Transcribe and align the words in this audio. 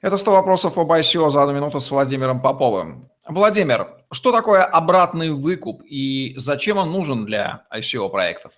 Это 0.00 0.16
100 0.16 0.30
вопросов 0.30 0.78
об 0.78 0.92
ICO 0.92 1.30
за 1.30 1.42
одну 1.42 1.54
минуту 1.54 1.80
с 1.80 1.90
Владимиром 1.90 2.40
Поповым. 2.40 3.08
Владимир, 3.26 3.88
что 4.12 4.32
такое 4.32 4.62
обратный 4.62 5.30
выкуп 5.30 5.82
и 5.84 6.34
зачем 6.36 6.78
он 6.78 6.92
нужен 6.92 7.26
для 7.26 7.66
ICO 7.74 8.08
проектов? 8.08 8.52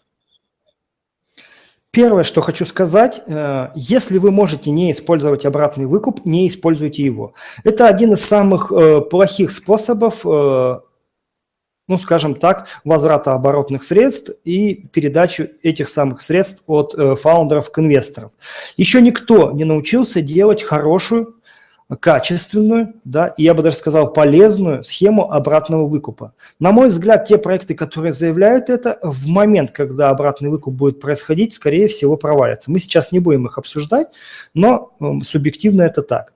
Первое, 1.92 2.22
что 2.22 2.40
хочу 2.40 2.66
сказать, 2.66 3.22
э, 3.26 3.70
если 3.74 4.18
вы 4.18 4.30
можете 4.30 4.70
не 4.70 4.92
использовать 4.92 5.44
обратный 5.44 5.86
выкуп, 5.86 6.24
не 6.24 6.46
используйте 6.46 7.04
его. 7.04 7.34
Это 7.64 7.88
один 7.88 8.12
из 8.12 8.24
самых 8.24 8.70
э, 8.70 9.00
плохих 9.00 9.50
способов 9.50 10.24
э, 10.24 10.80
ну, 11.90 11.98
скажем 11.98 12.36
так, 12.36 12.68
возврата 12.84 13.34
оборотных 13.34 13.82
средств 13.82 14.30
и 14.44 14.86
передачу 14.92 15.48
этих 15.64 15.88
самых 15.88 16.22
средств 16.22 16.62
от 16.68 16.94
э, 16.96 17.16
фаундеров 17.16 17.72
к 17.72 17.80
инвесторам. 17.80 18.30
Еще 18.76 19.02
никто 19.02 19.50
не 19.50 19.64
научился 19.64 20.22
делать 20.22 20.62
хорошую, 20.62 21.34
качественную, 21.98 22.94
да, 23.02 23.34
я 23.36 23.54
бы 23.54 23.64
даже 23.64 23.74
сказал 23.74 24.12
полезную 24.12 24.84
схему 24.84 25.32
обратного 25.32 25.88
выкупа. 25.88 26.32
На 26.60 26.70
мой 26.70 26.90
взгляд, 26.90 27.26
те 27.26 27.38
проекты, 27.38 27.74
которые 27.74 28.12
заявляют 28.12 28.70
это, 28.70 29.00
в 29.02 29.26
момент, 29.26 29.72
когда 29.72 30.10
обратный 30.10 30.48
выкуп 30.48 30.72
будет 30.72 31.00
происходить, 31.00 31.54
скорее 31.54 31.88
всего, 31.88 32.16
провалятся. 32.16 32.70
Мы 32.70 32.78
сейчас 32.78 33.10
не 33.10 33.18
будем 33.18 33.46
их 33.46 33.58
обсуждать, 33.58 34.06
но 34.54 34.92
э, 35.00 35.24
субъективно 35.24 35.82
это 35.82 36.02
так. 36.02 36.34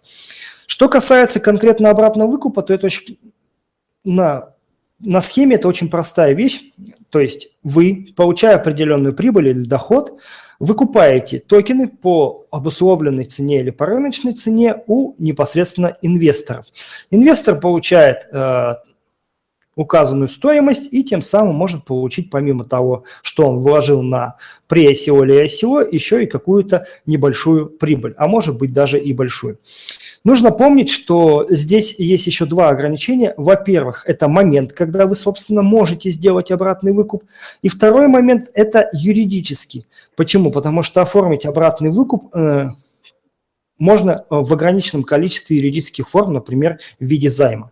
Что 0.67 0.89
касается 0.89 1.39
конкретно 1.39 1.91
обратного 1.91 2.29
выкупа, 2.29 2.63
то 2.63 2.75
это 2.75 2.87
очень 2.87 3.19
на 4.05 4.54
на 5.01 5.21
схеме 5.21 5.57
это 5.57 5.69
очень 5.69 5.89
простая 5.89 6.33
вещь. 6.33 6.73
То 7.11 7.21
есть 7.21 7.49
вы, 7.63 8.09
получая 8.17 8.57
определенную 8.57 9.15
прибыль 9.15 9.49
или 9.49 9.65
доход, 9.65 10.21
выкупаете 10.59 11.41
токены 11.41 11.89
по 11.89 12.47
обусловленной 12.51 13.25
цене 13.25 13.61
или 13.61 13.71
по 13.71 13.87
рыночной 13.87 14.33
цене 14.33 14.77
у 14.87 15.15
непосредственно 15.19 15.97
инвесторов. 16.01 16.67
Инвестор 17.11 17.61
получает 17.61 18.27
э, 18.33 18.75
указанную 19.77 20.29
стоимость 20.29 20.93
и 20.93 21.05
тем 21.05 21.23
самым 21.23 21.57
может 21.57 21.85
получить 21.85 22.31
помимо 22.31 22.65
того, 22.65 23.05
что 23.23 23.49
он 23.49 23.59
вложил 23.59 24.03
на 24.03 24.37
pre-ICO 24.69 25.25
или 25.25 25.45
ICO, 25.45 25.87
еще 25.91 26.23
и 26.23 26.27
какую-то 26.27 26.87
небольшую 27.07 27.67
прибыль, 27.67 28.15
а 28.17 28.29
может 28.29 28.59
быть 28.59 28.73
даже 28.73 28.99
и 28.99 29.13
большую. 29.13 29.59
Нужно 30.25 30.53
помнить, 30.53 30.89
что 30.89 31.47
здесь 31.51 31.97
есть 31.99 32.27
еще 32.27 32.47
два 32.47 32.71
ограничения. 32.71 33.35
Во-первых, 33.37 34.05
это 34.07 34.27
момент, 34.27 34.73
когда 34.73 35.07
вы, 35.07 35.17
собственно, 35.17 35.61
можете 35.61 36.11
сделать 36.11 36.51
обратный 36.51 36.93
выкуп. 36.93 37.25
И 37.61 37.69
второй 37.69 38.09
момент– 38.09 38.51
это 38.55 38.89
юридический. 38.95 39.87
Почему? 40.17 40.51
Потому 40.51 40.83
что 40.83 41.03
оформить 41.03 41.45
обратный 41.45 41.91
выкуп 41.91 42.35
э, 42.35 42.69
можно 43.79 44.25
в 44.31 44.51
ограниченном 44.51 45.05
количестве 45.05 45.59
юридических 45.59 46.09
форм, 46.09 46.33
например, 46.33 46.79
в 46.99 47.05
виде 47.05 47.29
займа. 47.29 47.71